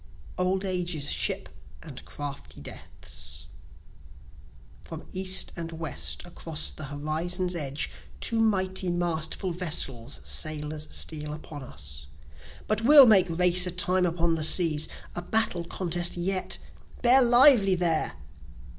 Old 0.35 0.65
Age's 0.65 1.11
Ship 1.11 1.47
& 1.81 2.05
Crafty 2.05 2.59
Death's 2.59 3.45
From 4.81 5.05
east 5.13 5.51
and 5.55 5.71
west 5.73 6.25
across 6.25 6.71
the 6.71 6.85
horizon's 6.85 7.53
edge, 7.53 7.91
Two 8.19 8.39
mighty 8.39 8.89
masterful 8.89 9.51
vessels 9.51 10.19
sailers 10.23 10.87
steal 10.89 11.33
upon 11.33 11.61
us: 11.61 12.07
But 12.65 12.81
we'll 12.81 13.05
make 13.05 13.29
race 13.29 13.67
a 13.67 13.71
time 13.71 14.07
upon 14.07 14.33
the 14.33 14.43
seas 14.43 14.87
a 15.13 15.21
battle 15.21 15.65
contest 15.65 16.17
yet! 16.17 16.57
bear 17.03 17.21
lively 17.21 17.75
there! 17.75 18.13